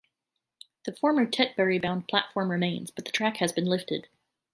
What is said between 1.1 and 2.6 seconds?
Tetbury bound platform